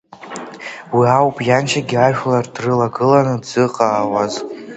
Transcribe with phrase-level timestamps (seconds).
[0.95, 4.33] Уи ауп ианшьагьы ажәлар дрылагыланы дзыҟаауаз…